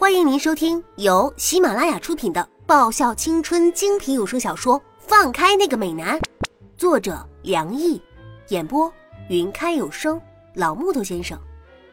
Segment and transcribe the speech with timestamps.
[0.00, 6.18] 欢迎您收听由喜马拉雅出品的爆笑青春精品有声小说《放开那个美男》，
[6.78, 8.00] 作者梁毅，
[8.48, 8.90] 演播
[9.28, 10.18] 云开有声
[10.54, 11.38] 老木头先生。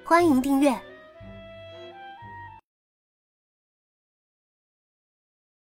[0.05, 0.73] 欢迎订阅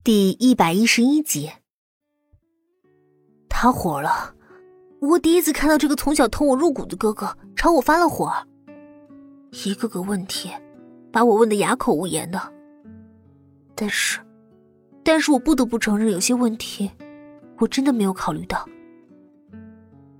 [0.05, 1.51] 第一百一十一集。
[3.49, 4.37] 他火了，
[5.01, 8.33] 我第一次看到这个从小疼我入骨的哥哥朝我发了火，
[9.65, 10.53] 一个个问题。
[11.13, 12.41] 把我问的哑口无言的，
[13.75, 14.21] 但是，
[15.03, 16.91] 但是我不得不承认，有些问题
[17.59, 18.69] 我真的没有考虑到。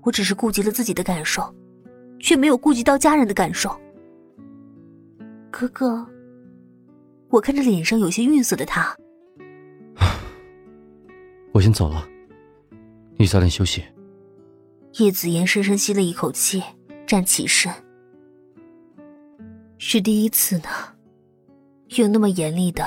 [0.01, 1.53] 我只是顾及了自己的感受，
[2.19, 3.79] 却没有顾及到家人的感受。
[5.49, 6.05] 哥哥，
[7.29, 8.95] 我看着脸上有些晕色的他，
[11.51, 12.07] 我先走了，
[13.17, 13.83] 你早点休息。
[14.95, 16.63] 叶子言深深吸了一口气，
[17.05, 17.71] 站起身。
[19.83, 20.69] 是第一次呢，
[21.97, 22.85] 用那么严厉的、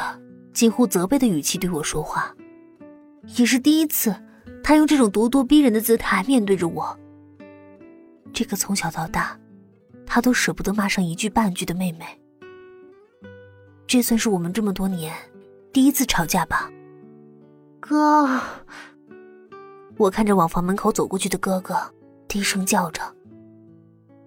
[0.53, 2.33] 近乎责备的语气对我说话，
[3.37, 4.15] 也是第一次，
[4.63, 6.97] 他用这种咄咄逼人的姿态面对着我。
[8.33, 9.37] 这个从小到大，
[10.07, 12.07] 他都舍不得骂上一句半句的妹妹，
[13.89, 15.13] 这算是我们这么多年
[15.73, 16.71] 第一次吵架吧。
[17.81, 18.41] 哥，
[19.97, 21.77] 我看着往房门口走过去的哥哥，
[22.29, 23.03] 低声叫着。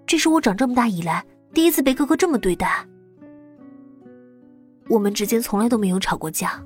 [0.05, 1.25] 这是我长这么大以来。
[1.57, 2.87] 第一次被哥哥这么对待，
[4.89, 6.63] 我们之间从来都没有吵过架，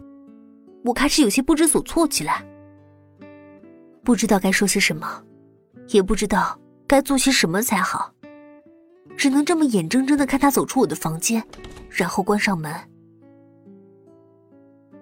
[0.83, 2.45] 我开始有些不知所措起来，
[4.03, 5.23] 不知道该说些什么，
[5.91, 8.13] 也不知道该做些什么才好，
[9.15, 11.41] 只能这么眼睁睁的看他走出我的房间，
[11.89, 12.69] 然后关上门。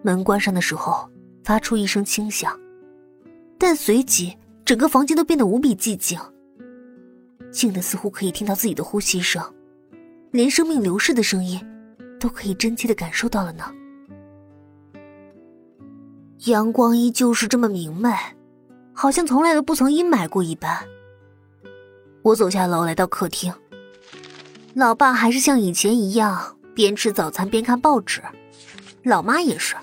[0.04, 1.10] 门关上的时候，
[1.44, 2.56] 发出一声轻响，
[3.58, 6.20] 但随即整个房间都变得无比寂静，
[7.50, 9.44] 静的似乎可以听到自己的呼吸声。
[10.32, 11.60] 连生命流逝的声音，
[12.20, 13.64] 都可以真切的感受到了呢。
[16.46, 18.14] 阳光依旧是这么明媚，
[18.94, 20.86] 好像从来都不曾阴霾过一般。
[22.22, 23.54] 我走下楼，来到客厅，
[24.76, 28.22] 老爸还是像以前一样，边吃早餐边看报纸，
[29.04, 29.76] 老妈也是，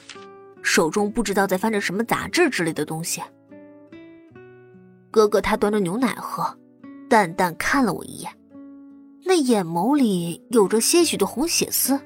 [0.63, 3.21] 手中不知道在翻着什么杂志之类的东西。
[5.11, 6.57] 哥哥他端着牛奶喝，
[7.09, 8.31] 淡淡看了我一眼。
[9.41, 12.01] 眼眸里有着些许的红血丝，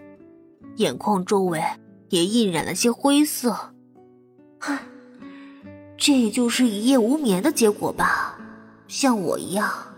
[0.76, 1.62] 眼眶周围
[2.08, 3.74] 也印染了些灰色。
[4.60, 4.84] 唉，
[5.96, 8.38] 这也就是一夜无眠的结果吧。
[8.88, 9.94] 像我一样，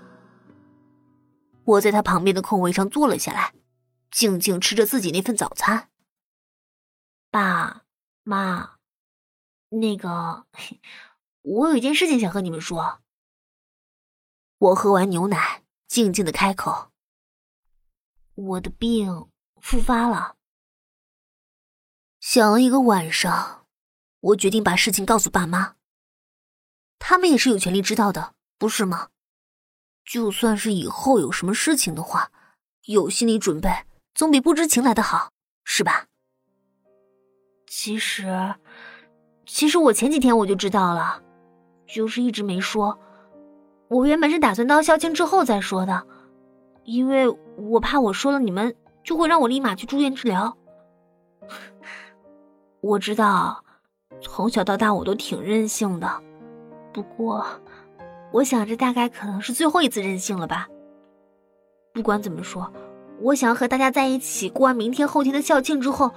[1.65, 3.55] 我在他旁边的空位上坐了下来，
[4.11, 5.89] 静静吃着自己那份早餐。
[7.31, 7.83] 爸
[8.23, 8.73] 妈，
[9.71, 10.45] 那个，
[11.41, 13.01] 我有一件事情想和你们说。
[14.59, 16.92] 我喝完牛奶，静静的开口。
[18.35, 19.29] 我的病
[19.61, 20.37] 复发了，
[22.19, 23.67] 想了一个晚上，
[24.21, 25.75] 我决定把事情告诉爸妈。
[26.99, 29.09] 他们也是有权利知道的，不是吗？
[30.05, 32.33] 就算是以后有什么事情的话，
[32.87, 33.71] 有心理准备
[34.15, 35.31] 总比不知情来的好，
[35.65, 36.07] 是吧？
[37.67, 38.55] 其实，
[39.45, 41.23] 其实我前几天我就知道了，
[41.87, 42.99] 就是一直没说。
[43.89, 46.07] 我原本是打算到校庆之后再说的。
[46.85, 50.57] 因为我怕我说了，你们就会让我立马去住院治疗。
[52.81, 53.65] 我知道，
[54.21, 56.09] 从小到大我都挺任性的，
[56.93, 57.47] 不过，
[58.33, 60.69] 我想这大概可能是最后一次任性了吧。
[61.93, 62.73] 不管怎么说，
[63.21, 66.11] 我想要和大家在一起过完明天后天的校庆之后，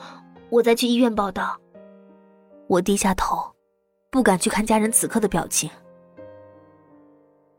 [0.50, 1.60] 我再去医院报道。
[2.68, 3.38] 我低下头，
[4.10, 5.70] 不敢去看家人此刻的表情，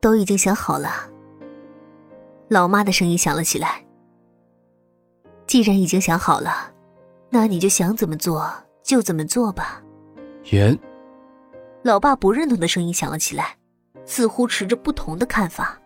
[0.01, 0.89] 都已经想好了。
[2.49, 3.85] 老妈的声音响了起来。
[5.47, 6.73] 既然已经想好了，
[7.31, 8.53] 那你就想怎么做
[8.83, 9.83] 就怎么做吧。
[10.51, 10.79] 言。
[11.83, 13.57] 老爸不认同的声音响了起来，
[14.05, 15.81] 似乎持着不同的看法。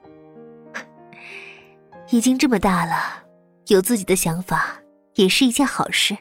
[2.08, 3.22] 已经这么大了，
[3.66, 4.78] 有自己的想法
[5.14, 6.16] 也是一件好事。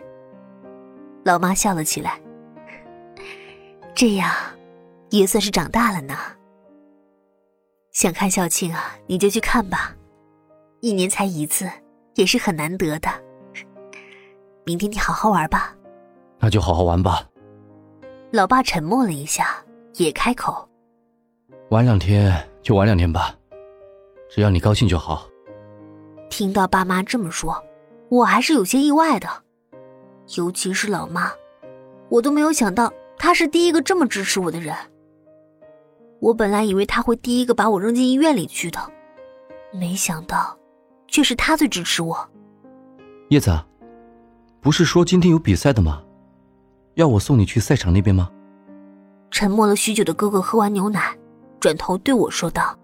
[1.23, 2.19] 老妈笑了起来。
[3.95, 4.33] 这样，
[5.09, 6.15] 也算是长大了呢。
[7.91, 9.95] 想看校庆啊，你就去看吧。
[10.81, 11.69] 一年才一次，
[12.15, 13.09] 也是很难得的。
[14.65, 15.75] 明天你好好玩吧。
[16.39, 17.27] 那就好好玩吧。
[18.31, 19.63] 老爸沉默了一下，
[19.95, 20.69] 也开口
[21.69, 23.35] ：“玩两天就玩两天吧，
[24.29, 25.27] 只要你高兴就好。”
[26.29, 27.61] 听到爸妈这么说，
[28.07, 29.27] 我还是有些意外的，
[30.37, 31.31] 尤其是老妈，
[32.07, 34.75] 我都没有想到她是第一个这么支持我的人。
[36.19, 38.79] 我本来以为她会第一个把我扔进医院里去的，
[39.73, 40.58] 没想到。
[41.11, 42.29] 却是他最支持我。
[43.29, 43.57] 叶子，
[44.61, 46.03] 不是说今天有比赛的吗？
[46.95, 48.31] 要我送你去赛场那边吗？
[49.31, 51.17] 沉默了许久的哥哥喝完牛奶，
[51.59, 52.77] 转头对我说道：“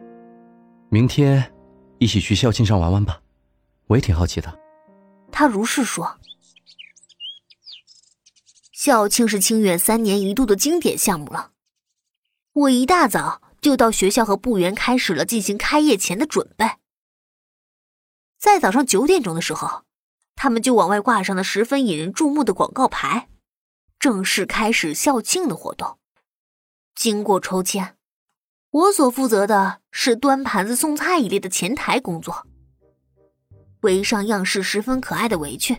[0.90, 1.52] 明天
[1.98, 3.20] 一起去校庆上玩玩吧，
[3.88, 4.60] 我也挺好奇的。”
[5.32, 6.18] 他如是说。
[8.72, 11.50] 校庆是清远三年一度的经典项目了。
[12.54, 16.70] 我一大早就到学校和部员开始了进行开业前的准备。
[18.46, 19.82] 在早上九点钟的时候，
[20.36, 23.28] 他们就往外挂上了十分引人注目的广告牌，
[23.98, 25.98] 正式开始校庆的活动。
[26.94, 27.96] 经过抽签，
[28.70, 32.46] 我所负责的是端盘子送菜一类的前台工作。
[33.82, 35.76] 围上样式十分可爱的围裙，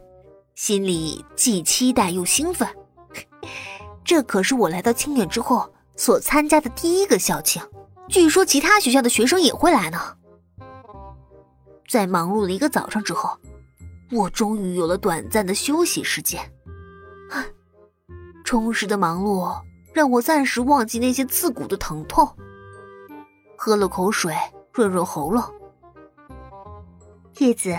[0.56, 2.68] 心里既期待又兴奋。
[4.04, 7.62] 这可是我来到清远之后所参加的第一个校庆，
[8.08, 10.15] 据说其他学校的学生也会来呢。
[11.88, 13.36] 在忙碌了一个早上之后，
[14.12, 16.40] 我终于有了短暂的休息时间。
[18.44, 19.60] 充实的忙碌
[19.92, 22.28] 让我暂时忘记那些刺骨的疼痛。
[23.56, 24.34] 喝了口水
[24.72, 25.42] 润润喉咙。
[27.38, 27.76] 叶子，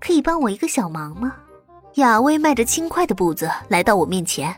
[0.00, 1.36] 可以帮我一个小忙吗？
[1.94, 4.54] 雅薇迈着轻快的步子来到我面前。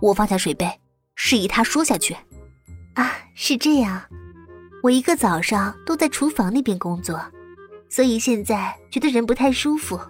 [0.00, 0.80] 我放下水杯，
[1.14, 2.16] 示意她说下去。
[2.94, 4.02] 啊，是这样，
[4.82, 7.20] 我一个早上都在厨房那边工作，
[7.90, 10.00] 所以现在觉得人不太舒服。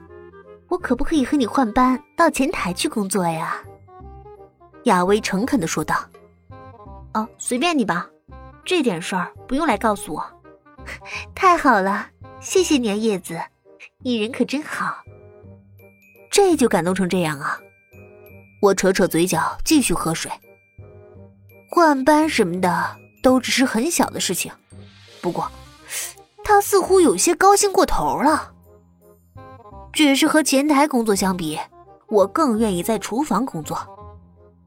[0.68, 3.56] 我可不可以和你换班到前台去工作呀？
[4.84, 5.96] 亚薇诚恳的说道。
[7.14, 8.08] 哦，随便你吧，
[8.64, 10.24] 这点事儿不用来告诉我。
[11.34, 12.06] 太好了，
[12.38, 13.40] 谢谢你，叶子，
[13.98, 14.98] 你人可真好。
[16.30, 17.58] 这就感动成这样啊！
[18.62, 20.30] 我扯扯嘴角，继续喝水。
[21.68, 24.52] 换班什么的都只是很小的事情，
[25.20, 25.50] 不过
[26.50, 28.52] 他似乎有些高兴过头了。
[29.92, 31.56] 只是和前台工作相比，
[32.08, 33.78] 我更愿意在厨房工作，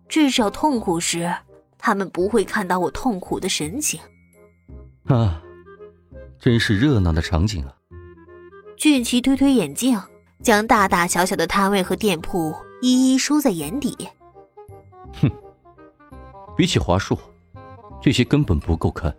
[0.08, 1.30] 至少痛苦时
[1.78, 4.00] 他们不会看到我痛苦的神情。
[5.08, 5.42] 啊，
[6.40, 7.76] 真是热闹的场景啊！
[8.78, 10.00] 俊奇推推眼镜，
[10.42, 12.56] 将大大小小的摊位和店铺。
[12.82, 14.08] 一一收在眼底。
[15.22, 15.30] 哼，
[16.56, 17.18] 比起华硕，
[18.02, 19.14] 这些根本不够看。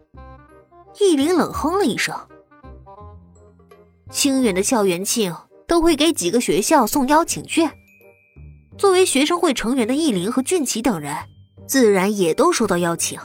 [0.98, 2.14] 易林冷哼了一声。
[4.14, 5.34] 清远的校园庆
[5.66, 7.68] 都会给几个学校送邀请券，
[8.78, 11.12] 作为学生会成员的艺林和俊奇等人，
[11.66, 13.18] 自然也都收到邀请。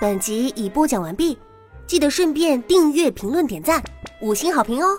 [0.00, 1.38] 本集已播讲完毕，
[1.86, 3.84] 记得顺便订阅、评论、点赞、
[4.22, 4.98] 五星好评哦！